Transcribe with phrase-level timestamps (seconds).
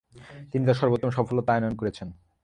[0.51, 2.07] তিনি তার সর্বোত্তম সফলতা আনয়ণ করেছেন।